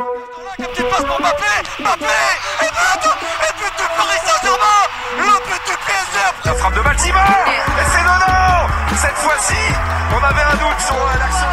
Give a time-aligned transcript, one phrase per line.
[0.00, 1.44] La petite passe pour Mbappé,
[1.78, 2.06] Mbappé,
[2.62, 4.80] et but, et but de Paris Saint-Germain,
[5.18, 6.18] le but du PSG.
[6.46, 9.60] La frappe de Baltimore Et c'est Nono Cette fois-ci,
[10.16, 11.46] on avait un doute sur l'action.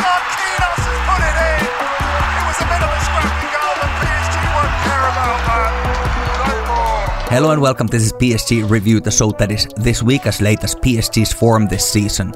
[0.00, 1.60] Marquinhos has put it in.
[1.60, 5.72] It was a bit of a scrappy goal, but PSG won't care about that.
[6.48, 7.04] No more.
[7.28, 7.86] Hello and welcome.
[7.88, 11.66] This is PSG Review, the show that is this week as late as PSG's form
[11.68, 12.32] this season,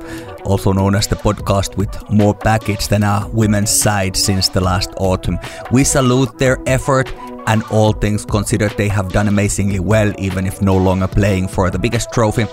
[0.48, 4.90] also known as the podcast with more package than our women's side since the last
[4.96, 5.38] autumn.
[5.70, 7.12] We salute their effort
[7.46, 11.70] and all things considered, they have done amazingly well, even if no longer playing for
[11.70, 12.46] the biggest trophy.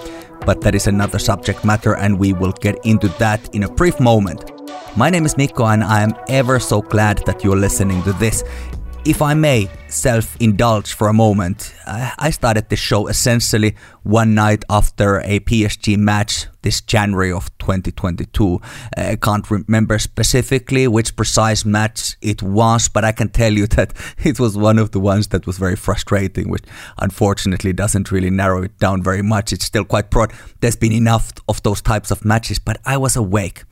[0.45, 3.99] But that is another subject matter, and we will get into that in a brief
[3.99, 4.51] moment.
[4.95, 8.43] My name is Mikko, and I am ever so glad that you're listening to this.
[9.05, 14.65] If I may self indulge for a moment, I started this show essentially one night
[14.67, 18.55] after a PSG match this January of 2022.
[18.55, 18.59] Uh,
[18.97, 23.93] I can't remember specifically which precise match it was, but I can tell you that
[24.23, 26.63] it was one of the ones that was very frustrating, which
[26.97, 29.53] unfortunately doesn't really narrow it down very much.
[29.53, 30.33] It's still quite broad.
[30.61, 33.65] There's been enough of those types of matches, but I was awake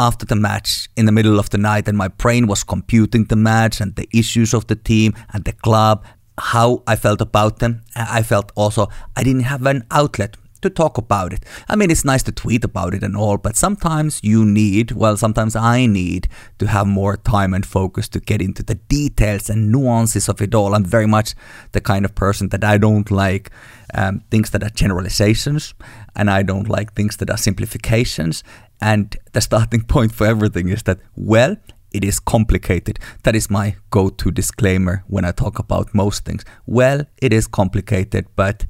[0.00, 3.36] after the match in the middle of the night and my brain was computing the
[3.36, 6.02] match and the issues of the team and the club
[6.38, 7.82] how i felt about them.
[7.94, 11.44] I felt also i didn't have an outlet to talk about it.
[11.68, 15.16] I mean it's nice to tweet about it and all but sometimes you need well
[15.16, 16.28] sometimes i need
[16.58, 20.54] to have more time and focus to get into the details and nuances of it
[20.54, 20.74] all.
[20.74, 21.34] I'm very much
[21.72, 23.50] the kind of person that i don't like
[23.92, 25.74] um, things that are generalizations
[26.16, 28.44] and i don't like things that are simplifications
[28.80, 31.56] and the starting point for everything is that, well,
[31.92, 32.98] it is complicated.
[33.24, 36.44] That is my go to disclaimer when I talk about most things.
[36.66, 38.64] Well, it is complicated, but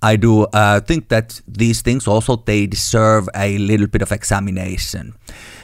[0.00, 5.14] I do uh, think that these things also they deserve a little bit of examination.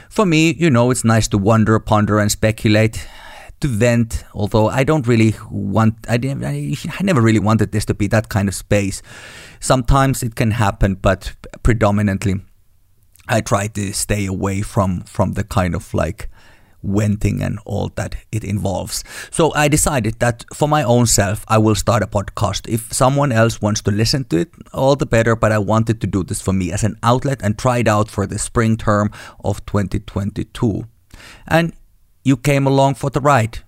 [0.09, 3.07] For me, you know, it's nice to wonder, ponder, and speculate,
[3.59, 4.23] to vent.
[4.33, 8.29] Although I don't really want, I, I, I never really wanted this to be that
[8.29, 9.01] kind of space.
[9.59, 11.33] Sometimes it can happen, but
[11.63, 12.41] predominantly
[13.29, 16.29] I try to stay away from from the kind of like
[16.83, 19.03] venting and all that it involves.
[19.31, 22.67] So I decided that for my own self, I will start a podcast.
[22.67, 25.35] If someone else wants to listen to it, all the better.
[25.35, 28.09] But I wanted to do this for me as an outlet and try it out
[28.09, 29.11] for the spring term
[29.43, 30.85] of 2022.
[31.47, 31.73] And
[32.23, 33.59] you came along for the ride.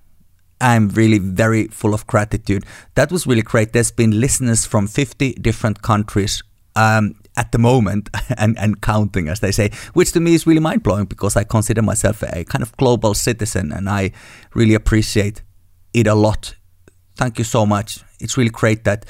[0.59, 2.65] I'm really very full of gratitude.
[2.93, 3.73] That was really great.
[3.73, 6.43] There's been listeners from 50 different countries
[6.75, 10.59] um, at the moment and, and counting, as they say, which to me is really
[10.59, 14.11] mind blowing because I consider myself a kind of global citizen and I
[14.53, 15.41] really appreciate
[15.93, 16.55] it a lot.
[17.15, 17.99] Thank you so much.
[18.19, 19.05] It's really great that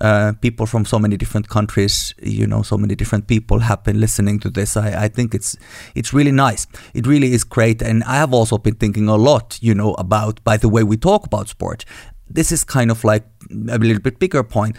[0.00, 3.98] uh, people from so many different countries, you know, so many different people have been
[3.98, 4.76] listening to this.
[4.76, 5.56] I, I think it's
[5.94, 6.66] it's really nice.
[6.92, 10.44] It really is great, and I have also been thinking a lot, you know, about
[10.44, 11.86] by the way we talk about sport
[12.28, 14.76] this is kind of like a little bit bigger point.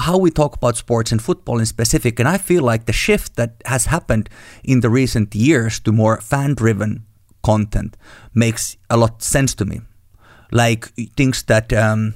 [0.00, 3.36] How we talk about sports and football in specific and i feel like the shift
[3.36, 4.28] that has happened
[4.62, 7.04] in the recent years to more fan driven
[7.42, 7.96] content
[8.34, 9.80] makes a lot sense to me.
[10.50, 12.14] Like things that um,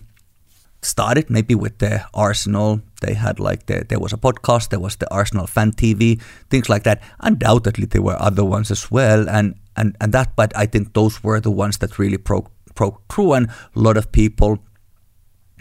[0.83, 4.97] started maybe with the arsenal they had like the, there was a podcast there was
[4.97, 7.03] the arsenal fan tv things like that.
[7.21, 11.23] Undoubtedly there were other ones as well and and, and that but i think those
[11.23, 14.59] were the ones that really broke broke through and a lot of people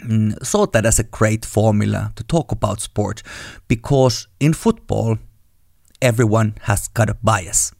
[0.04, 3.22] Mm, saw that as a great formula to talk about sport
[3.66, 5.18] because in football
[6.00, 7.72] everyone has got a bias.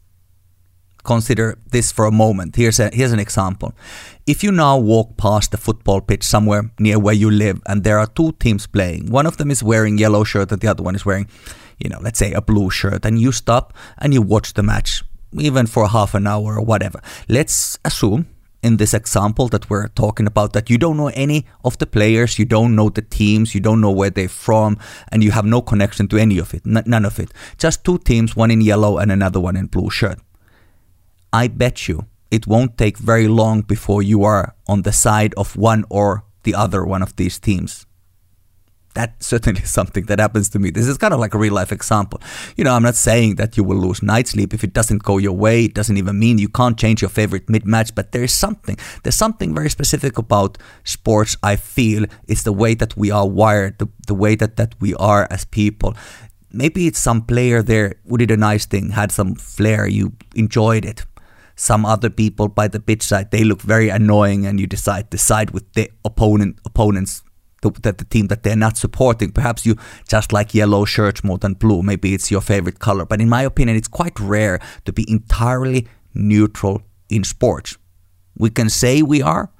[1.03, 2.57] Consider this for a moment.
[2.57, 3.73] Here's a here's an example.
[4.27, 7.97] If you now walk past the football pitch somewhere near where you live and there
[7.97, 10.95] are two teams playing one of them is wearing yellow shirt and the other one
[10.95, 11.27] is wearing
[11.79, 15.03] you know let's say a blue shirt and you stop and you watch the match
[15.37, 17.01] even for half an hour or whatever.
[17.27, 18.27] Let's assume
[18.61, 22.37] in this example that we're talking about that you don't know any of the players,
[22.37, 24.77] you don't know the teams, you don't know where they're from,
[25.11, 27.31] and you have no connection to any of it, n- none of it.
[27.57, 30.19] Just two teams, one in yellow and another one in blue shirt.
[31.31, 35.55] I bet you it won't take very long before you are on the side of
[35.55, 37.85] one or the other one of these teams
[38.99, 40.69] that certainly is something that happens to me.
[40.69, 42.19] This is kind of like a real life example.
[42.57, 45.17] You know, I'm not saying that you will lose night sleep if it doesn't go
[45.17, 45.65] your way.
[45.65, 48.77] It doesn't even mean you can't change your favorite mid match, but there is something.
[49.03, 52.05] There's something very specific about sports, I feel.
[52.27, 55.45] It's the way that we are wired, the, the way that, that we are as
[55.45, 55.95] people.
[56.51, 60.83] Maybe it's some player there who did a nice thing, had some flair, you enjoyed
[60.83, 61.05] it
[61.55, 65.17] some other people by the pitch side they look very annoying and you decide to
[65.17, 67.21] side with the opponent opponent's
[67.61, 69.31] the, the, the, team that they're not supporting.
[69.31, 69.75] Perhaps you
[70.07, 71.81] just like yellow shirts more than blue.
[71.81, 73.05] Maybe it's your favorite color.
[73.05, 77.77] But in my opinion, it's quite rare to be entirely neutral in sports.
[78.37, 79.51] We can say we are,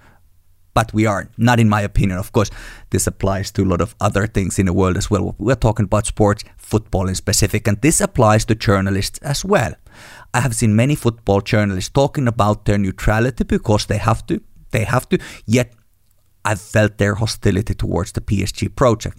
[0.73, 2.17] but we are not, in my opinion.
[2.19, 2.49] Of course,
[2.91, 5.35] this applies to a lot of other things in the world as well.
[5.37, 9.73] We're talking about sports, football in specific, and this applies to journalists as well.
[10.33, 14.41] I have seen many football journalists talking about their neutrality because they have to.
[14.71, 15.17] They have to.
[15.45, 15.73] Yet,
[16.45, 19.17] I've felt their hostility towards the PSG project.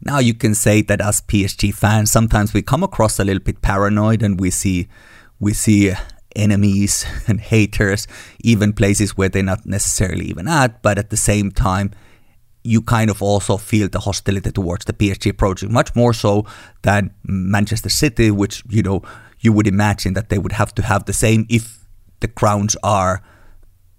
[0.00, 3.62] Now you can say that as PSG fans, sometimes we come across a little bit
[3.62, 4.88] paranoid and we see
[5.40, 5.92] we see
[6.36, 8.06] enemies and haters,
[8.40, 11.90] even places where they're not necessarily even at, but at the same time,
[12.62, 16.46] you kind of also feel the hostility towards the PSG project, much more so
[16.82, 19.02] than Manchester City, which, you know,
[19.40, 21.86] you would imagine that they would have to have the same if
[22.20, 23.22] the crowns are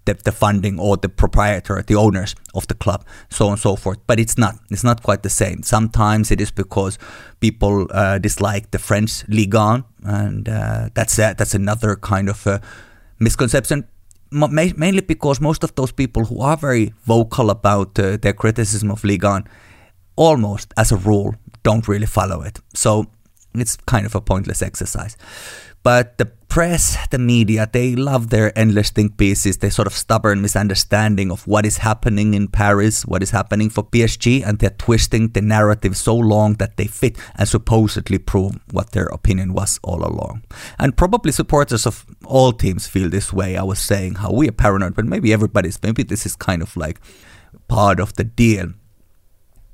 [0.05, 3.75] the, the funding or the proprietor, the owners of the club, so on and so
[3.75, 3.99] forth.
[4.07, 4.55] But it's not.
[4.71, 5.63] It's not quite the same.
[5.63, 6.97] Sometimes it is because
[7.39, 12.47] people uh, dislike the French Ligue 1, and uh, that's that's another kind of
[13.19, 13.87] misconception.
[14.31, 19.03] mainly because most of those people who are very vocal about uh, their criticism of
[19.03, 19.47] Ligue 1,
[20.15, 22.59] almost as a rule, don't really follow it.
[22.73, 23.05] So
[23.53, 25.17] it's kind of a pointless exercise.
[25.85, 30.41] But the press, the media, they love their endless think pieces, their sort of stubborn
[30.41, 35.27] misunderstanding of what is happening in Paris, what is happening for PSG, and they're twisting
[35.27, 40.03] the narrative so long that they fit and supposedly prove what their opinion was all
[40.03, 40.41] along.
[40.79, 43.55] And probably supporters of all teams feel this way.
[43.55, 46.75] I was saying how we are paranoid, but maybe everybody's, maybe this is kind of
[46.75, 46.99] like
[47.67, 48.73] part of the deal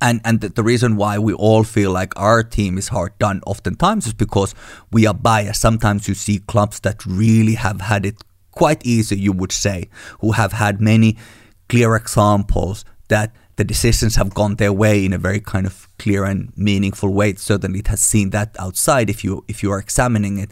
[0.02, 4.06] and and the, reason why we all feel like our team is hard done oftentimes
[4.08, 4.54] is because
[4.90, 5.60] we are biased.
[5.60, 8.16] Sometimes you see clubs that really have had it
[8.50, 9.88] quite easy you would say
[10.20, 11.16] who have had many
[11.68, 16.24] clear examples that the decisions have gone their way in a very kind of clear
[16.24, 17.34] and meaningful way.
[17.34, 20.50] Certainly it has seen that outside if you if you are examining it.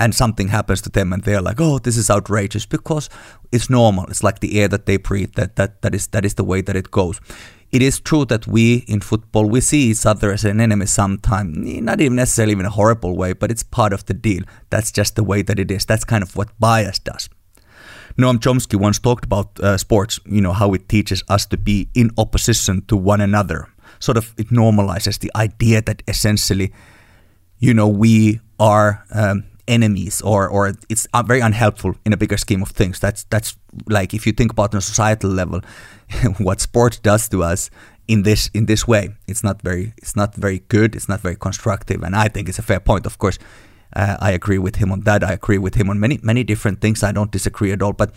[0.00, 3.08] And something happens to them and they're like oh this is outrageous because
[3.52, 4.06] it's normal.
[4.06, 6.62] It's like the air that they breathe that that that is that is the way
[6.62, 7.20] that it goes
[7.70, 11.56] it is true that we in football we see each other as an enemy sometimes
[11.82, 14.42] not even necessarily in a horrible way but it's part of the deal.
[14.70, 15.84] That's just the way that it is.
[15.84, 17.28] That's kind of what bias does.
[18.16, 21.88] Noam Chomsky once talked about uh, sports you know how it teaches us to be
[21.94, 23.68] in opposition to one another.
[24.00, 26.72] Sort of it normalizes the idea that essentially
[27.58, 32.36] you know we are um, enemies or or it's uh, very unhelpful in a bigger
[32.36, 32.98] scheme of things.
[32.98, 33.56] That's that's
[33.86, 35.60] like if you think about on a societal level
[36.38, 37.70] what sport does to us
[38.08, 41.36] in this in this way it's not very it's not very good it's not very
[41.36, 43.38] constructive and i think it's a fair point of course.
[43.96, 45.24] Uh, i agree with him on that.
[45.24, 47.02] I agree with him on many many different things.
[47.02, 48.12] I don't disagree at all but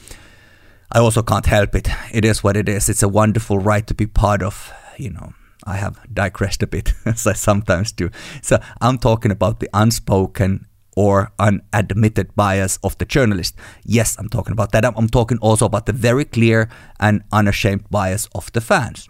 [0.91, 1.87] i also can't help it.
[2.11, 2.89] It is what it is.
[2.89, 5.33] It's a wonderful right to be part of you know.
[5.63, 8.09] I have digressed a bit, as I sometimes do.
[8.41, 10.65] So I'm talking about the unspoken
[10.95, 13.55] or unadmitted bias of the journalist.
[13.83, 14.85] Yes, I'm talking about that.
[14.85, 19.09] I'm talking also about the very clear and unashamed bias of the fans.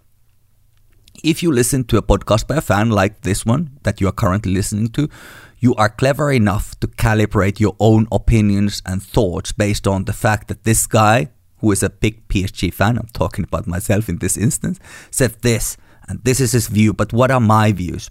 [1.23, 4.13] If you listen to a podcast by a fan like this one that you are
[4.13, 5.09] currently listening to,
[5.59, 10.47] you are clever enough to calibrate your own opinions and thoughts based on the fact
[10.47, 11.29] that this guy,
[11.59, 14.79] who is a big PSG fan, I'm talking about myself in this instance,
[15.11, 15.77] said this,
[16.07, 18.09] and this is his view, but what are my views?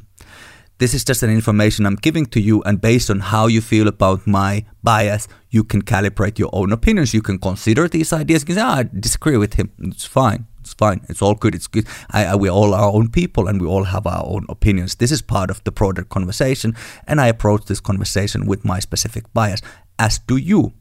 [0.80, 3.86] This is just an information I'm giving to you, and based on how you feel
[3.86, 7.12] about my bias, you can calibrate your own opinions.
[7.12, 8.42] You can consider these ideas.
[8.42, 9.70] You can say, ah, I disagree with him.
[9.78, 10.46] It's fine.
[10.60, 11.02] It's fine.
[11.10, 11.54] It's all good.
[11.54, 11.86] It's good.
[12.10, 14.94] I, I, we all our own people, and we all have our own opinions.
[14.94, 16.74] This is part of the broader conversation,
[17.06, 19.60] and I approach this conversation with my specific bias,
[19.98, 20.72] as do you,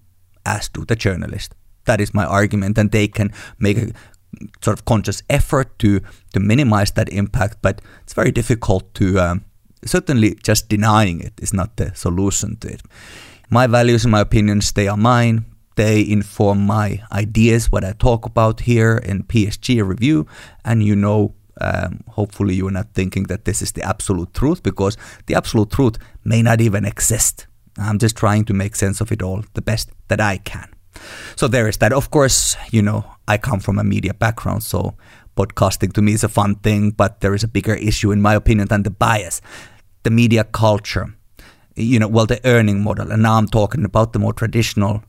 [0.45, 1.55] as do the journalist.
[1.83, 3.91] That is my argument, and they can make a
[4.61, 5.99] sort of conscious effort to
[6.33, 9.43] to minimize that impact, but it's very difficult to um,
[9.85, 12.81] certainly just denying it is not the solution to it.
[13.49, 15.45] My values and my opinions, they are mine.
[15.75, 20.27] They inform my ideas, what I talk about here in PSG review.
[20.65, 24.97] And you know, um, hopefully, you're not thinking that this is the absolute truth because
[25.25, 27.47] the absolute truth may not even exist.
[27.77, 30.69] I'm just trying to make sense of it all the best that I can.
[31.35, 31.93] So there is that.
[31.93, 34.95] Of course, you know, I come from a media background, so
[35.39, 38.35] podcasting to me is a fun thing, but there is a bigger issue, in my
[38.35, 39.41] opinion, than the bias.
[40.03, 41.07] The media culture,
[41.75, 43.11] you know, well, the earning model.
[43.11, 45.03] And now I'm talking about the more traditional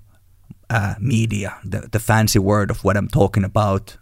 [0.68, 3.96] uh, media, the, the fancy word of what I'm talking about.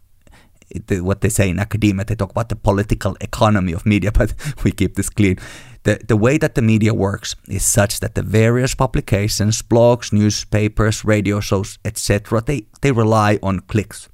[0.88, 4.34] The, what they say in academia, they talk about the political economy of media, but
[4.64, 5.38] we keep this clean.
[5.84, 11.06] The, the way that the media works is such that the various publications, blogs, newspapers,
[11.06, 14.10] radio shows, etc., they, they rely on clicks.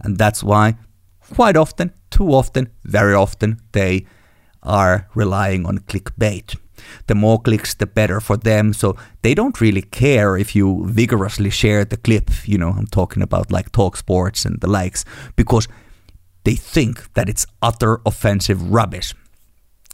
[0.00, 0.76] And that's why
[1.32, 4.06] quite often, too often, very often, they
[4.62, 6.56] are relying on clickbait.
[7.06, 8.72] The more clicks, the better for them.
[8.72, 12.30] So they don't really care if you vigorously share the clip.
[12.46, 15.04] You know, I'm talking about like Talk Sports and the likes,
[15.36, 15.68] because
[16.44, 19.14] they think that it's utter offensive rubbish,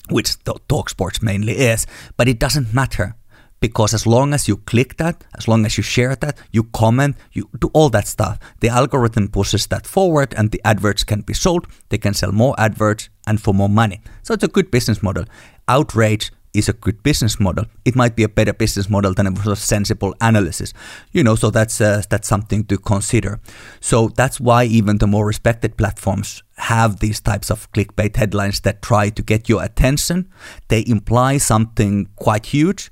[0.08, 0.36] which
[0.68, 1.86] Talk Sports mainly is.
[2.16, 3.14] But it doesn't matter
[3.60, 7.16] because as long as you click that, as long as you share that, you comment,
[7.32, 11.34] you do all that stuff, the algorithm pushes that forward and the adverts can be
[11.34, 11.66] sold.
[11.90, 14.00] They can sell more adverts and for more money.
[14.22, 15.24] So it's a good business model.
[15.68, 17.64] Outrage is a good business model.
[17.84, 20.72] It might be a better business model than a sort of sensible analysis,
[21.12, 21.36] you know.
[21.36, 23.40] So that's uh, that's something to consider.
[23.80, 28.82] So that's why even the more respected platforms have these types of clickbait headlines that
[28.82, 30.28] try to get your attention.
[30.68, 32.90] They imply something quite huge,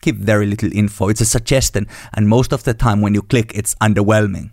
[0.00, 1.08] give very little info.
[1.08, 4.50] It's a suggestion, and most of the time when you click, it's underwhelming.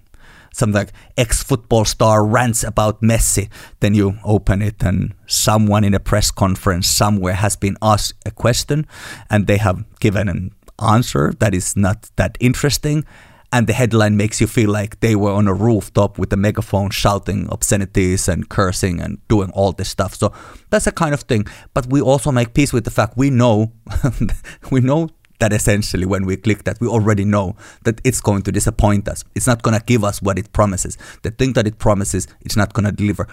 [0.54, 3.50] Something like ex football star rants about Messi.
[3.80, 8.32] Then you open it, and someone in a press conference somewhere has been asked a
[8.32, 8.88] question,
[9.30, 10.52] and they have given an
[10.82, 13.06] answer that is not that interesting.
[13.52, 16.90] And the headline makes you feel like they were on a rooftop with a megaphone
[16.90, 20.16] shouting obscenities and cursing and doing all this stuff.
[20.16, 20.34] So
[20.70, 21.46] that's a kind of thing.
[21.74, 23.72] But we also make peace with the fact we know
[24.72, 25.10] we know
[25.40, 29.24] that essentially when we click that we already know that it's going to disappoint us
[29.36, 32.58] it's not going to give us what it promises the thing that it promises it's
[32.58, 33.28] not going to deliver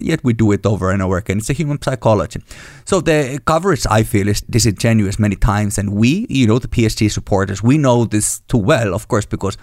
[0.00, 2.40] yet we do it over and over again it's a human psychology
[2.84, 7.10] so the coverage i feel is disingenuous many times and we you know the psg
[7.10, 9.56] supporters we know this too well of course because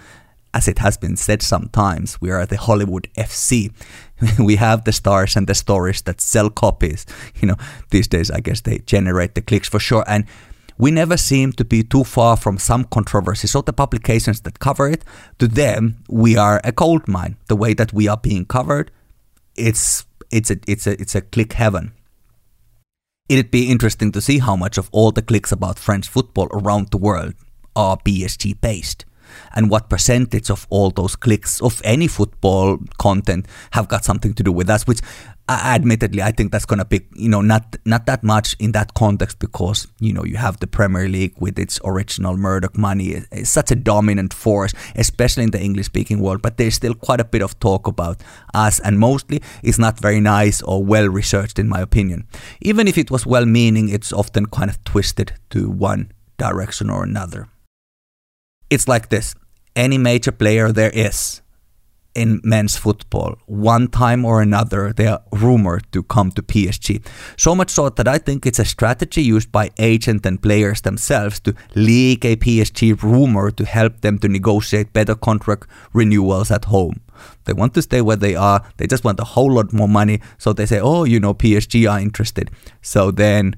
[0.54, 3.72] as it has been said sometimes, we are the Hollywood FC.
[4.38, 7.06] we have the stars and the stories that sell copies.
[7.36, 7.56] You know,
[7.90, 10.04] these days, I guess they generate the clicks for sure.
[10.06, 10.26] And
[10.78, 13.46] we never seem to be too far from some controversy.
[13.46, 15.04] So the publications that cover it,
[15.38, 17.36] to them, we are a gold mine.
[17.48, 18.90] The way that we are being covered,
[19.56, 21.92] it's it's a it's a it's a click heaven.
[23.28, 26.90] It'd be interesting to see how much of all the clicks about French football around
[26.90, 27.34] the world
[27.74, 29.04] are PSG based
[29.54, 34.42] and what percentage of all those clicks of any football content have got something to
[34.42, 35.00] do with us which
[35.48, 38.72] uh, admittedly, I think that's going to be, you know, not not that much in
[38.72, 43.24] that context because, you know, you have the Premier League with its original Murdoch money.
[43.32, 46.42] It's such a dominant force, especially in the English speaking world.
[46.42, 48.22] But there's still quite a bit of talk about
[48.54, 52.26] us, and mostly it's not very nice or well researched, in my opinion.
[52.60, 57.02] Even if it was well meaning, it's often kind of twisted to one direction or
[57.02, 57.48] another.
[58.72, 59.34] It's like this
[59.76, 61.42] any major player there is
[62.14, 63.36] in men's football.
[63.46, 67.04] One time or another, they are rumored to come to PSG.
[67.36, 71.38] So much so that I think it's a strategy used by agents and players themselves
[71.40, 77.00] to leak a PSG rumor to help them to negotiate better contract renewals at home.
[77.44, 78.62] They want to stay where they are.
[78.78, 80.20] They just want a whole lot more money.
[80.38, 82.50] So they say, oh, you know, PSG are interested.
[82.80, 83.56] So then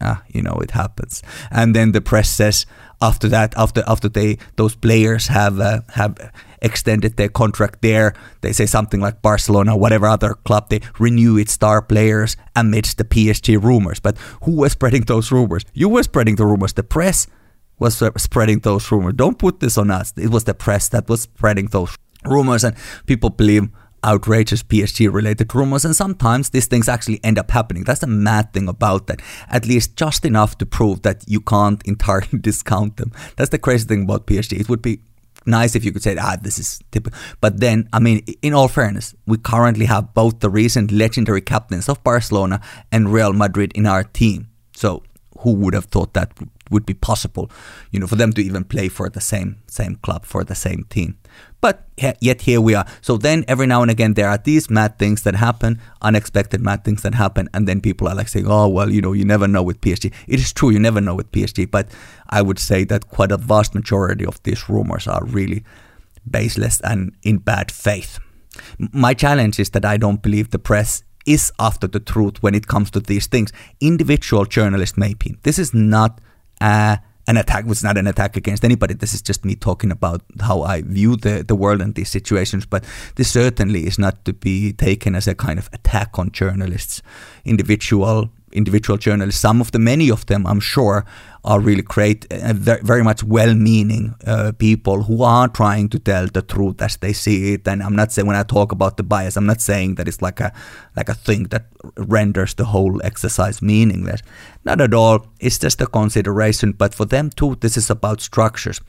[0.00, 1.22] ah, you know, it happens.
[1.50, 2.66] And then the press says
[3.00, 6.32] after that, after after they those players have uh, have
[6.62, 11.52] extended their contract there, they say something like Barcelona, whatever other club, they renew its
[11.52, 14.00] star players amidst the PSG rumors.
[14.00, 15.64] But who was spreading those rumors?
[15.74, 16.72] You were spreading the rumors.
[16.72, 17.26] The press
[17.78, 19.14] was spreading those rumors.
[19.14, 20.12] Don't put this on us.
[20.16, 23.68] It was the press that was spreading those rumors, and people believe
[24.04, 27.84] outrageous PSG related rumors, and sometimes these things actually end up happening.
[27.84, 29.20] That's the mad thing about that.
[29.48, 33.12] At least just enough to prove that you can't entirely discount them.
[33.36, 34.60] That's the crazy thing about PSG.
[34.60, 35.00] It would be
[35.46, 37.18] nice if you could say, ah, this is typical.
[37.40, 41.88] But then, I mean, in all fairness, we currently have both the recent legendary captains
[41.88, 42.60] of Barcelona
[42.92, 44.48] and Real Madrid in our team.
[44.74, 45.02] So
[45.40, 46.32] who would have thought that
[46.70, 47.50] would be possible,
[47.90, 50.84] you know, for them to even play for the same same club for the same
[50.88, 51.18] team.
[51.60, 51.88] But
[52.20, 52.86] yet here we are.
[53.00, 56.84] So then every now and again there are these mad things that happen, unexpected mad
[56.84, 59.48] things that happen, and then people are like saying, "Oh well, you know, you never
[59.48, 61.88] know with PSG." It is true, you never know with PSG, but
[62.28, 65.64] I would say that quite a vast majority of these rumors are really
[66.30, 68.18] baseless and in bad faith.
[68.78, 72.66] My challenge is that I don't believe the press is after the truth when it
[72.66, 73.52] comes to these things.
[73.80, 75.36] Individual journalists may be.
[75.42, 76.20] This is not
[76.64, 78.94] uh, an attack was not an attack against anybody.
[78.94, 82.66] This is just me talking about how I view the, the world and these situations.
[82.66, 82.84] But
[83.16, 87.02] this certainly is not to be taken as a kind of attack on journalists,
[87.44, 89.40] individual individual journalists.
[89.40, 91.04] Some of the many of them, I'm sure,
[91.44, 96.40] are really great, uh, very much well-meaning uh, people who are trying to tell the
[96.40, 97.68] truth as they see it.
[97.68, 100.22] And I'm not saying when I talk about the bias, I'm not saying that it's
[100.22, 100.52] like a
[100.96, 104.22] like a thing that renders the whole exercise meaningless.
[104.64, 105.26] Not at all.
[105.40, 106.72] It's just a consideration.
[106.72, 108.80] But for them too, this is about structures.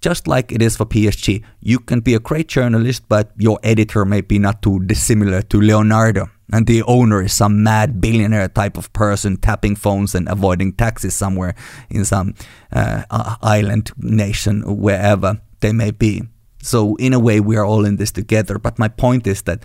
[0.00, 1.44] Just like it is for PSG.
[1.60, 5.60] You can be a great journalist, but your editor may be not too dissimilar to
[5.60, 6.30] Leonardo.
[6.52, 11.14] And the owner is some mad billionaire type of person tapping phones and avoiding taxes
[11.14, 11.54] somewhere
[11.90, 12.34] in some
[12.72, 13.04] uh,
[13.42, 16.22] island nation, wherever they may be.
[16.62, 18.58] So, in a way, we are all in this together.
[18.58, 19.64] But my point is that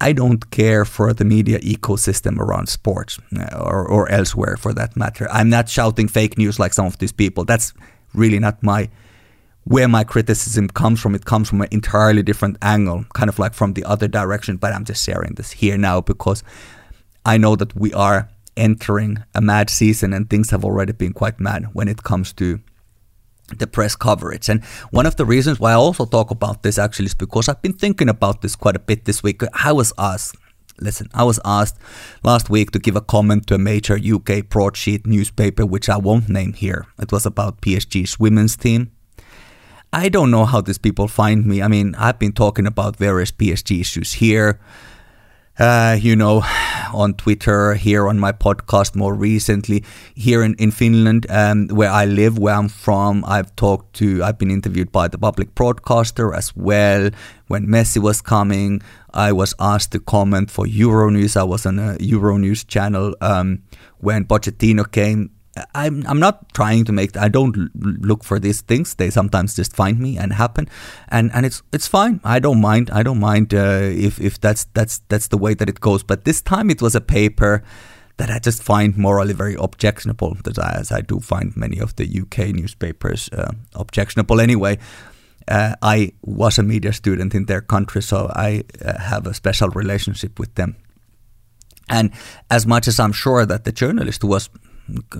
[0.00, 4.96] I don't care for the media ecosystem around sports uh, or, or elsewhere for that
[4.96, 5.28] matter.
[5.30, 7.44] I'm not shouting fake news like some of these people.
[7.44, 7.72] That's
[8.14, 8.88] really not my
[9.66, 11.16] where my criticism comes from.
[11.16, 14.58] It comes from an entirely different angle, kind of like from the other direction.
[14.58, 16.44] But I'm just sharing this here now because
[17.24, 21.40] I know that we are entering a mad season and things have already been quite
[21.40, 22.60] mad when it comes to
[23.58, 24.48] the press coverage.
[24.48, 27.62] And one of the reasons why I also talk about this actually is because I've
[27.62, 29.42] been thinking about this quite a bit this week.
[29.52, 30.36] I was asked,
[30.80, 31.76] listen, I was asked
[32.22, 36.28] last week to give a comment to a major UK broadsheet newspaper, which I won't
[36.28, 36.86] name here.
[37.00, 38.92] It was about PSG's women's team.
[39.96, 41.62] I don't know how these people find me.
[41.62, 44.60] I mean, I've been talking about various PSG issues here
[45.58, 46.42] uh, you know,
[46.94, 49.84] on Twitter, here on my podcast more recently,
[50.14, 54.38] here in, in Finland, um, where I live, where I'm from, I've talked to, I've
[54.38, 57.10] been interviewed by the public broadcaster as well.
[57.48, 58.82] When Messi was coming,
[59.14, 61.36] I was asked to comment for Euronews.
[61.36, 63.62] I was on a Euronews channel um,
[63.98, 65.30] when Pochettino came
[65.74, 68.94] I'm I'm not trying to make I don't look for these things.
[68.94, 70.68] They sometimes just find me and happen.
[71.08, 72.20] And and it's it's fine.
[72.24, 72.90] I don't mind.
[72.90, 76.02] I don't mind uh, if if that's that's that's the way that it goes.
[76.02, 77.62] But this time it was a paper
[78.18, 82.04] that I just find morally very objectionable That as I do find many of the
[82.04, 84.78] UK newspapers uh, objectionable anyway.
[85.48, 89.68] Uh, I was a media student in their country so I uh, have a special
[89.68, 90.76] relationship with them.
[91.88, 92.10] And
[92.50, 94.50] as much as I'm sure that the journalist was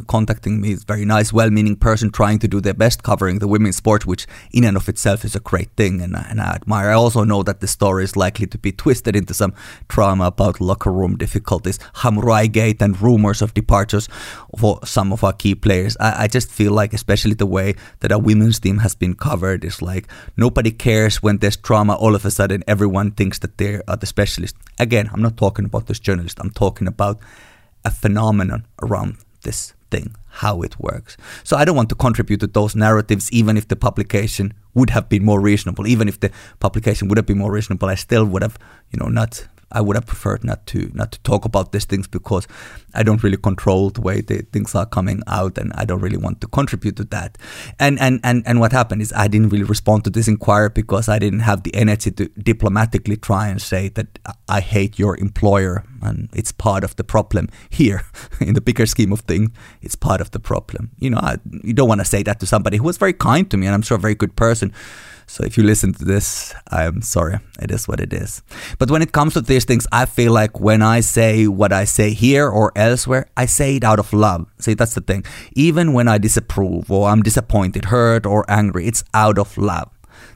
[0.06, 3.76] contacting me is very nice, well-meaning person trying to do their best covering the women's
[3.76, 6.90] sport, which in and of itself is a great thing, and, and I admire.
[6.90, 9.54] I also know that the story is likely to be twisted into some
[9.88, 14.08] drama about locker room difficulties, Hamraoui Gate, and rumors of departures
[14.58, 15.96] for some of our key players.
[15.99, 19.64] I, I just feel like, especially the way that our women's team has been covered,
[19.64, 21.94] is like nobody cares when there's drama.
[21.96, 24.56] All of a sudden, everyone thinks that they are the specialist.
[24.78, 26.38] Again, I'm not talking about this journalist.
[26.40, 27.18] I'm talking about
[27.85, 31.16] a phenomenon around this thing, how it works.
[31.44, 35.09] So I don't want to contribute to those narratives, even if the publication would have
[35.09, 35.87] been more reasonable.
[35.87, 36.30] Even if the
[36.61, 38.59] publication would have been more reasonable, I still would have,
[38.90, 42.06] you know, not I would have preferred not to not to talk about these things
[42.06, 42.46] because
[42.96, 46.16] I don't really control the way the things are coming out, and I don't really
[46.16, 47.38] want to contribute to that.
[47.78, 51.09] And and and and what happened is I didn't really respond to this inquiry because
[51.09, 55.85] I didn't have the energy to diplomatically try and say that I hate your employer,
[56.02, 58.02] and it's part of the problem here.
[58.40, 59.50] In the bigger scheme of things,
[59.82, 60.90] it's part of the problem.
[60.98, 63.50] You know, I, you don't want to say that to somebody who was very kind
[63.50, 64.72] to me, and I'm sure a very good person
[65.28, 67.40] so if you listen to this, I'm sorry.
[67.61, 68.42] It is what it is.
[68.78, 71.85] But when it comes to these things, I feel like when I say what I
[71.85, 72.86] say here or elsewhere,
[73.37, 74.46] I say it out of love.
[74.59, 75.25] See, that's the thing.
[75.55, 79.90] Even when I disapprove or I'm disappointed, hurt, or angry, it's out of love.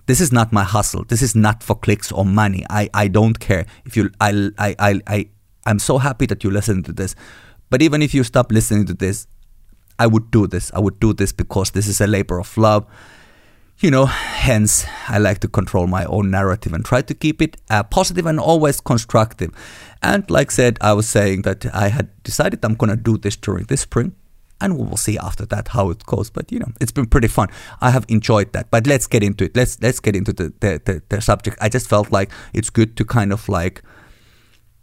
[0.06, 1.04] This is not my hustle.
[1.04, 2.64] This is not for clicks or money.
[2.68, 3.66] I, I don't care.
[3.84, 5.28] If you I, I I I
[5.66, 7.14] I'm so happy that you listen to this.
[7.70, 9.26] But even if you stop listening to this,
[9.98, 10.72] I would do this.
[10.74, 12.86] I would do this because this is a labor of love
[13.80, 17.56] you know, hence I like to control my own narrative and try to keep it
[17.70, 19.50] uh, positive and always constructive.
[20.02, 23.64] And like said, I was saying that I had decided I'm to do this during
[23.64, 24.14] this spring.
[24.62, 26.28] And we will see after that how it goes.
[26.28, 27.48] But you know, it's been pretty fun.
[27.80, 28.70] I have enjoyed that.
[28.70, 29.56] But let's get into it.
[29.56, 31.56] Let's let's get into the the, the, the subject.
[31.62, 33.82] I just felt like it's good to kind of like,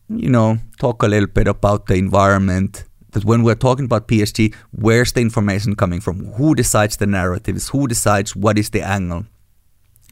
[0.09, 2.85] you know, talk a little bit about the environment,
[3.17, 6.33] that when we're talking about PSG, where's the information coming from?
[6.33, 7.69] Who decides the narratives?
[7.69, 9.25] Who decides what is the angle?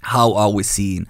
[0.01, 1.07] How are we seen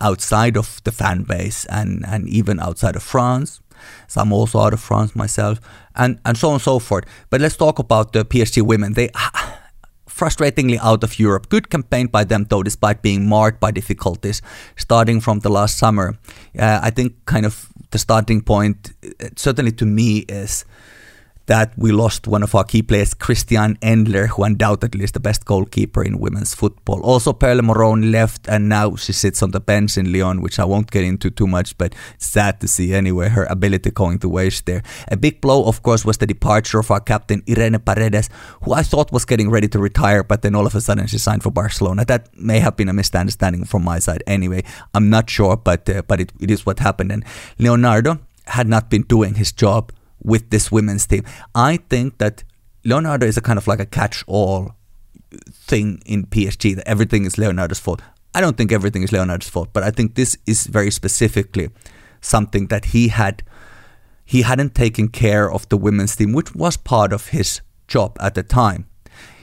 [0.00, 3.60] outside of the fan base and, and even outside of France?
[4.08, 5.60] So I'm also out of France myself,
[5.94, 7.04] and, and so on and so forth.
[7.30, 8.94] But let's talk about the PSG women.
[8.94, 9.08] They
[10.08, 11.48] frustratingly out of Europe.
[11.48, 14.40] Good campaign by them, though, despite being marred by difficulties
[14.76, 16.18] starting from the last summer.
[16.58, 20.64] Uh, I think kind of the starting point, uh, certainly to me, is
[21.46, 25.44] that we lost one of our key players, Christiane Endler, who undoubtedly is the best
[25.44, 27.00] goalkeeper in women's football.
[27.02, 30.64] Also, Perle Morroni left, and now she sits on the bench in Lyon, which I
[30.64, 34.66] won't get into too much, but sad to see anyway her ability going to waste
[34.66, 34.82] there.
[35.08, 38.28] A big blow, of course, was the departure of our captain Irene Paredes,
[38.62, 41.18] who I thought was getting ready to retire, but then all of a sudden she
[41.18, 42.04] signed for Barcelona.
[42.04, 44.64] That may have been a misunderstanding from my side anyway.
[44.94, 47.12] I'm not sure, but uh, but it, it is what happened.
[47.12, 47.24] And
[47.58, 49.92] Leonardo had not been doing his job
[50.26, 51.24] with this women's team.
[51.54, 52.44] I think that
[52.84, 54.74] Leonardo is a kind of like a catch-all
[55.52, 58.02] thing in PSG that everything is Leonardo's fault.
[58.34, 61.70] I don't think everything is Leonardo's fault, but I think this is very specifically
[62.20, 63.42] something that he had
[64.24, 68.34] he hadn't taken care of the women's team, which was part of his job at
[68.34, 68.86] the time.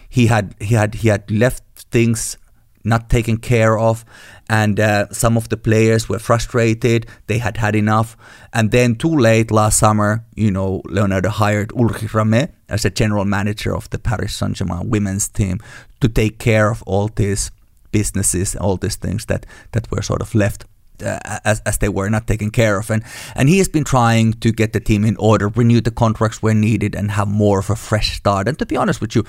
[0.09, 2.37] He had he had he had left things
[2.83, 4.05] not taken care of,
[4.49, 7.05] and uh, some of the players were frustrated.
[7.27, 8.17] They had had enough,
[8.51, 13.25] and then too late last summer, you know, Leonardo hired Ulrich Rame as a general
[13.25, 15.59] manager of the Paris Saint Germain women's team
[16.01, 17.51] to take care of all these
[17.91, 20.65] businesses, all these things that that were sort of left
[21.01, 22.89] uh, as, as they were not taken care of.
[22.89, 23.03] And,
[23.35, 26.53] and he has been trying to get the team in order, renew the contracts where
[26.53, 28.47] needed, and have more of a fresh start.
[28.47, 29.23] And to be honest with you,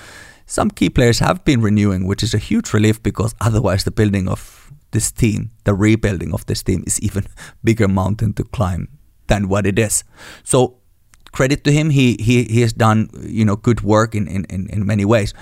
[0.46, 4.28] some key players have been renewing, which is a huge relief because otherwise the building
[4.28, 7.26] of this team, the rebuilding of this team, is even
[7.64, 8.88] bigger mountain to climb
[9.26, 10.04] than what it is.
[10.42, 10.78] So
[11.33, 14.87] credit to him, he he, he has done you know good work in, in, in
[14.87, 15.35] many ways.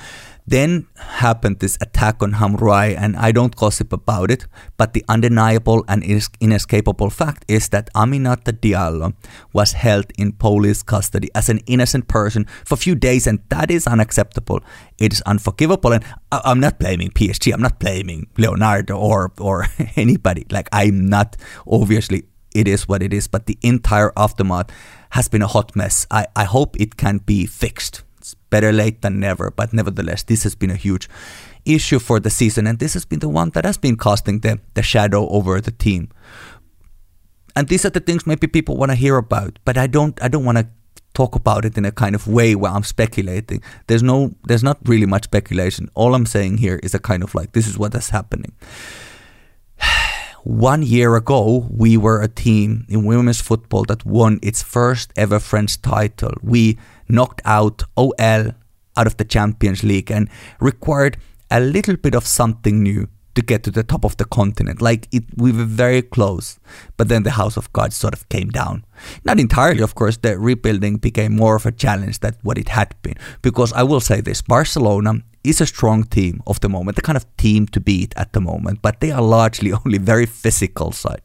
[0.46, 5.84] Then happened this attack on Hamraoui, and I don't gossip about it, but the undeniable
[5.88, 6.02] and
[6.40, 9.14] inescapable fact is that Aminata Diallo
[9.52, 13.70] was held in police custody as an innocent person for a few days, and that
[13.70, 14.60] is unacceptable.
[14.98, 17.52] It is unforgivable, and I'm not blaming PSG.
[17.52, 20.46] I'm not blaming Leonardo or or anybody.
[20.50, 21.36] Like I'm not.
[21.66, 22.24] Obviously,
[22.54, 24.70] it is what it is, but the entire aftermath
[25.10, 26.06] has been a hot mess.
[26.10, 28.02] I, I hope it can be fixed
[28.50, 31.08] better late than never, but nevertheless, this has been a huge
[31.64, 34.60] issue for the season, and this has been the one that has been casting the,
[34.74, 36.08] the shadow over the team.
[37.54, 40.28] And these are the things maybe people want to hear about, but I don't I
[40.28, 40.66] don't want to
[41.14, 43.62] talk about it in a kind of way where I'm speculating.
[43.86, 45.90] There's no there's not really much speculation.
[45.94, 48.52] All I'm saying here is a kind of like this is what is happening.
[50.44, 55.38] One year ago, we were a team in women's football that won its first ever
[55.38, 56.32] French title.
[56.42, 56.78] We
[57.12, 58.52] knocked out OL
[58.96, 60.28] out of the Champions League and
[60.60, 61.16] required
[61.50, 64.82] a little bit of something new to get to the top of the continent.
[64.82, 66.58] Like it, we were very close,
[66.96, 68.84] but then the House of Cards sort of came down.
[69.24, 70.18] Not entirely, of course.
[70.18, 73.14] The rebuilding became more of a challenge than what it had been.
[73.40, 77.16] Because I will say this: Barcelona is a strong team of the moment, the kind
[77.16, 81.22] of team to beat at the moment, but they are largely only very physical side.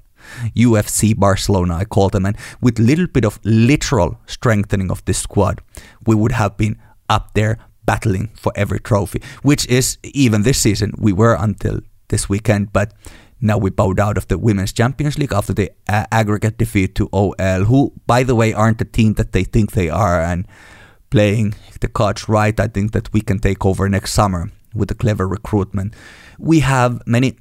[0.56, 2.26] UFC Barcelona, I call them.
[2.26, 5.62] And with little bit of literal strengthening of this squad,
[6.06, 6.78] we would have been
[7.10, 12.30] up there battling for every trophy, which is even this season we were until this
[12.30, 12.74] weekend.
[12.74, 12.94] But
[13.40, 17.10] now we bowed out of the Women's Champions League after the uh, aggregate defeat to
[17.14, 20.22] OL, who, by the way, aren't the team that they think they are.
[20.22, 20.48] And
[21.10, 24.96] playing the cards right, I think that we can take over next summer with a
[24.96, 25.94] clever recruitment.
[26.38, 27.38] We have many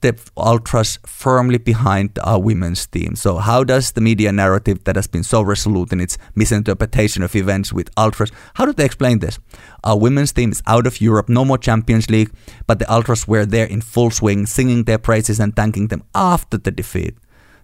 [0.00, 3.16] the ultras firmly behind our women's team.
[3.16, 7.34] So how does the media narrative that has been so resolute in its misinterpretation of
[7.34, 9.38] events with ultras, how do they explain this?
[9.84, 12.30] Our women's team is out of Europe, no more Champions League,
[12.66, 16.58] but the ultras were there in full swing, singing their praises and thanking them after
[16.58, 17.16] the defeat.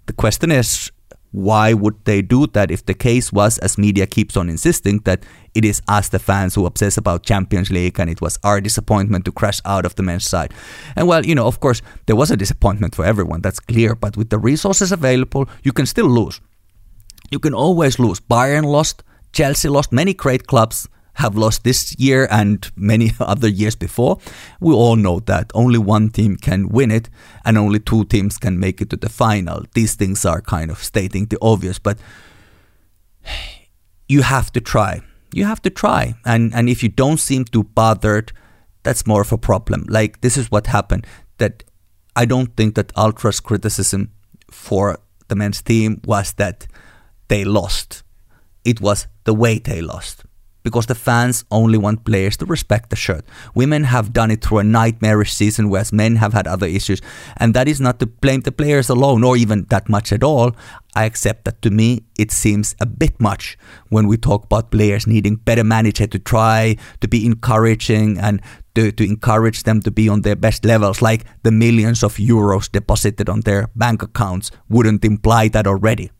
[0.07, 0.91] The question is,
[1.33, 5.25] why would they do that if the case was, as media keeps on insisting, that
[5.55, 9.25] it is us, the fans, who obsess about Champions League and it was our disappointment
[9.25, 10.53] to crash out of the men's side?
[10.95, 14.17] And well, you know, of course, there was a disappointment for everyone, that's clear, but
[14.17, 16.41] with the resources available, you can still lose.
[17.31, 18.21] You can always lose.
[18.21, 23.75] Bayern lost, Chelsea lost, many great clubs have lost this year and many other years
[23.77, 24.19] before.
[24.61, 27.09] We all know that only one team can win it
[27.45, 29.65] and only two teams can make it to the final.
[29.75, 31.99] These things are kind of stating the obvious, but
[34.09, 35.01] you have to try.
[35.33, 36.15] You have to try.
[36.25, 38.33] And and if you don't seem too bothered,
[38.83, 39.85] that's more of a problem.
[39.89, 41.07] Like this is what happened
[41.39, 41.65] that
[42.15, 44.11] I don't think that Ultra's criticism
[44.51, 44.99] for
[45.29, 46.67] the men's team was that
[47.29, 48.03] they lost.
[48.65, 50.25] It was the way they lost
[50.63, 53.25] because the fans only want players to respect the shirt.
[53.55, 57.01] Women have done it through a nightmarish season, whereas men have had other issues.
[57.37, 60.55] And that is not to blame the players alone, or even that much at all.
[60.95, 63.57] I accept that to me, it seems a bit much
[63.89, 68.43] when we talk about players needing better manager to try to be encouraging and
[68.75, 72.71] to, to encourage them to be on their best levels, like the millions of euros
[72.71, 76.11] deposited on their bank accounts wouldn't imply that already.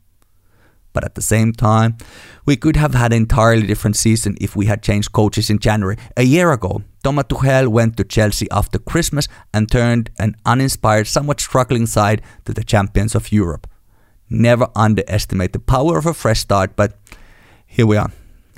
[0.93, 1.97] But at the same time,
[2.45, 5.97] we could have had an entirely different season if we had changed coaches in January.
[6.15, 11.41] A year ago, Thomas Tuchel went to Chelsea after Christmas and turned an uninspired, somewhat
[11.41, 13.67] struggling side to the champions of Europe.
[14.29, 16.97] Never underestimate the power of a fresh start, but
[17.65, 18.11] here we are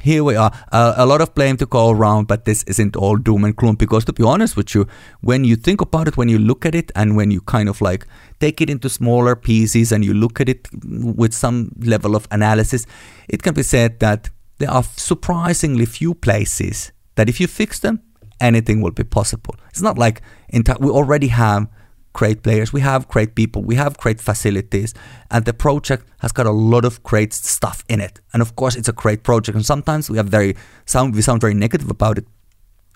[0.05, 0.51] here we are.
[0.71, 3.75] Uh, a lot of blame to go around, but this isn't all doom and gloom
[3.75, 4.87] because, to be honest with you,
[5.21, 7.81] when you think about it, when you look at it, and when you kind of
[7.81, 8.05] like
[8.39, 12.85] take it into smaller pieces and you look at it with some level of analysis,
[13.27, 17.99] it can be said that there are surprisingly few places that if you fix them,
[18.39, 19.55] anything will be possible.
[19.69, 20.21] It's not like
[20.53, 21.67] we already have
[22.15, 24.93] great players, we have great people, we have great facilities,
[25.29, 28.21] and the project has got a lot of great stuff in it.
[28.33, 31.41] And of course, it's a great project, and sometimes we have very sound we sound
[31.41, 32.25] very negative about it.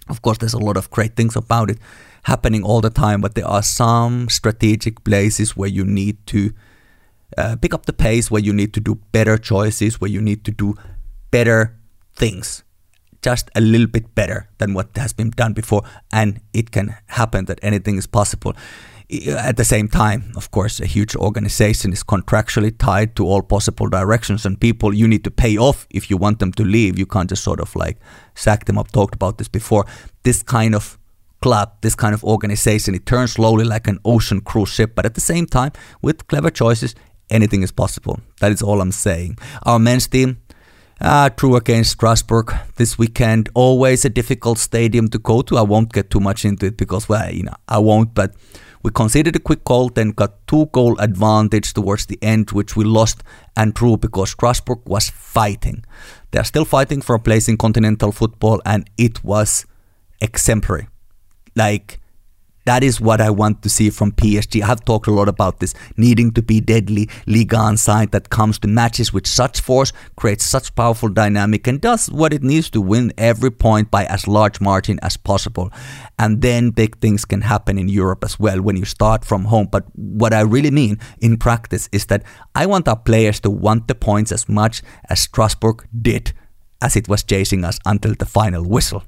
[0.07, 1.77] Of course, there's a lot of great things about it
[2.23, 6.51] happening all the time, but there are some strategic places where you need to
[7.37, 10.45] uh, pick up the pace, where you need to do better choices, where you need
[10.45, 10.75] to do
[11.29, 11.75] better
[12.15, 12.63] things.
[13.21, 15.83] Just a little bit better than what has been done before.
[16.09, 18.55] And it can happen that anything is possible
[19.09, 23.89] at the same time, of course, a huge organization is contractually tied to all possible
[23.89, 26.99] directions, and people you need to pay off if you want them to leave.
[26.99, 27.97] You can't just sort of like
[28.35, 28.91] sack them up.
[28.91, 29.85] Talked about this before.
[30.23, 30.97] This kind of
[31.41, 35.15] club, this kind of organization, it turns slowly like an ocean cruise ship, but at
[35.15, 36.93] the same time, with clever choices,
[37.29, 38.19] anything is possible.
[38.41, 39.37] That is all I'm saying.
[39.63, 40.37] Our men's team.
[41.01, 43.47] Uh, true against Strasbourg this weekend.
[43.53, 45.57] Always a difficult stadium to go to.
[45.57, 48.35] I won't get too much into it because, well, you know, I won't, but
[48.83, 52.83] we conceded a quick goal, then got two goal advantage towards the end, which we
[52.83, 53.23] lost
[53.55, 55.85] and drew because Strasbourg was fighting.
[56.31, 59.65] They are still fighting for a place in continental football, and it was
[60.19, 60.87] exemplary.
[61.55, 61.99] Like
[62.69, 64.61] that is what I want to see from PSG.
[64.61, 68.29] I have talked a lot about this needing to be deadly Ligue 1 side that
[68.29, 72.69] comes to matches with such force, creates such powerful dynamic, and does what it needs
[72.69, 75.71] to win every point by as large margin as possible.
[76.19, 79.69] And then big things can happen in Europe as well when you start from home.
[79.71, 83.87] But what I really mean in practice is that I want our players to want
[83.87, 86.33] the points as much as Strasbourg did
[86.83, 89.03] as it was chasing us until the final whistle.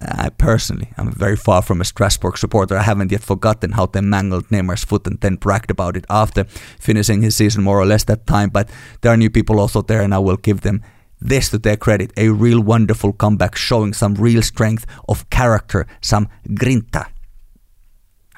[0.00, 2.76] I personally, I'm very far from a Strasbourg supporter.
[2.76, 6.44] I haven't yet forgotten how they mangled Neymar's foot and then bragged about it after
[6.78, 8.50] finishing his season more or less that time.
[8.50, 10.82] But there are new people also there, and I will give them
[11.20, 16.28] this to their credit a real wonderful comeback showing some real strength of character, some
[16.48, 17.06] grinta.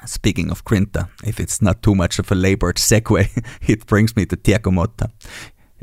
[0.07, 3.29] Speaking of grinta, if it's not too much of a labored segue,
[3.69, 5.11] it brings me to Thiago Motta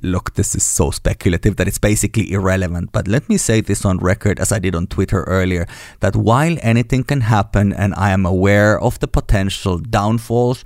[0.04, 2.92] look, this is so speculative that it's basically irrelevant.
[2.92, 5.68] But let me say this on record, as I did on Twitter earlier,
[6.00, 10.64] that while anything can happen and I am aware of the potential downfalls,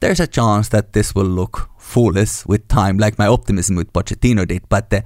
[0.00, 4.46] there's a chance that this will look foolish with time, like my optimism with Pochettino
[4.46, 4.68] did.
[4.68, 5.04] But the,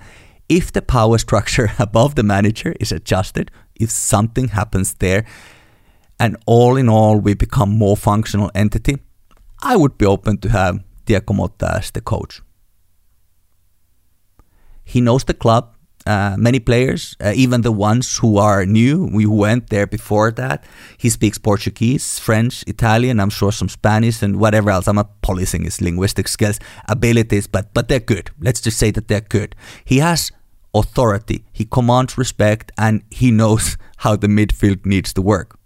[0.49, 5.27] if the power structure above the manager is adjusted, if something happens there,
[6.21, 8.99] and all in all we become more functional entity,
[9.63, 12.41] I would be open to have Thiago Motta as the coach.
[14.85, 15.71] He knows the club.
[16.07, 20.63] Uh, many players, uh, even the ones who are new, we went there before that.
[20.99, 24.87] He speaks Portuguese, French, Italian, I'm sure some Spanish and whatever else.
[24.87, 28.31] I'm not policing his linguistic skills, abilities, but but they're good.
[28.39, 29.57] Let's just say that they're good.
[29.83, 30.31] He has
[30.75, 31.45] authority.
[31.53, 35.59] He commands respect, and he knows how the midfield needs to work.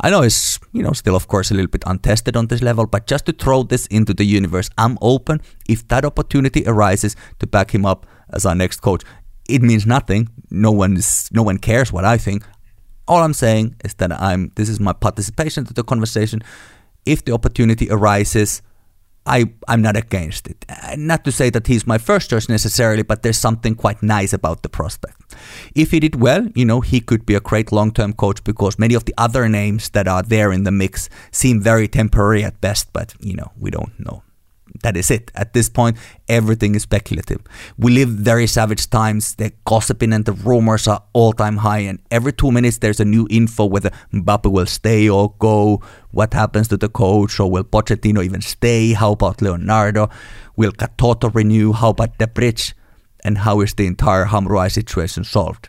[0.00, 2.86] I know it's, you know, still of course a little bit untested on this level,
[2.86, 7.46] but just to throw this into the universe, I'm open if that opportunity arises to
[7.46, 9.02] back him up as our next coach.
[9.48, 10.28] It means nothing.
[10.50, 10.98] No one
[11.32, 12.44] no one cares what I think.
[13.08, 16.42] All I'm saying is that I'm this is my participation to the conversation.
[17.04, 18.62] If the opportunity arises,
[19.26, 20.64] I, I'm not against it.
[20.96, 24.62] Not to say that he's my first choice necessarily, but there's something quite nice about
[24.62, 25.34] the prospect.
[25.74, 28.78] If he did well, you know, he could be a great long term coach because
[28.78, 32.60] many of the other names that are there in the mix seem very temporary at
[32.60, 34.22] best, but, you know, we don't know
[34.82, 35.30] that is it.
[35.34, 35.96] At this point,
[36.28, 37.40] everything is speculative.
[37.78, 39.34] We live very savage times.
[39.34, 43.04] The gossiping and the rumors are all time high, and every two minutes there's a
[43.04, 45.82] new info whether Mbappe will stay or go.
[46.10, 48.92] What happens to the coach, or will Pochettino even stay?
[48.92, 50.08] How about Leonardo?
[50.56, 51.72] Will Katoto renew?
[51.72, 52.74] How about the bridge?
[53.24, 55.68] And how is the entire Hamraoui situation solved?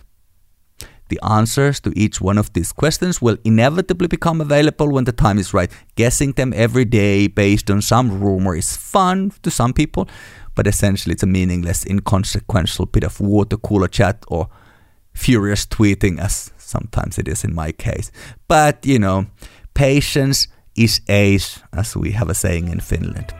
[1.10, 5.40] The answers to each one of these questions will inevitably become available when the time
[5.40, 5.72] is right.
[5.96, 10.08] Guessing them every day based on some rumor is fun to some people,
[10.56, 14.50] but essentially it's a meaningless, inconsequential bit of water cooler chat or
[15.14, 18.12] furious tweeting, as sometimes it is in my case.
[18.48, 19.28] But, you know,
[19.74, 23.34] patience is ace, as we have a saying in Finland.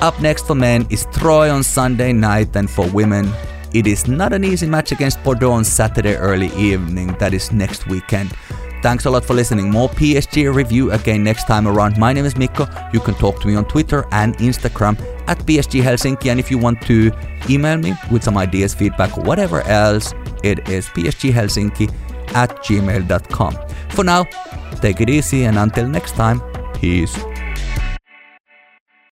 [0.00, 3.32] Up next for men is Troyes on Sunday night, and for women,
[3.74, 7.08] it is not an easy match against Bordeaux on Saturday early evening.
[7.18, 8.32] That is next weekend.
[8.82, 9.68] Thanks a lot for listening.
[9.68, 11.98] More PSG review again next time around.
[11.98, 12.68] My name is Mikko.
[12.92, 16.30] You can talk to me on Twitter and Instagram at PSG Helsinki.
[16.30, 17.10] And if you want to
[17.50, 21.92] email me with some ideas, feedback, whatever else, it is psghelsinki
[22.34, 23.58] at gmail.com.
[23.88, 24.24] For now,
[24.82, 26.40] take it easy and until next time,
[26.74, 27.18] peace.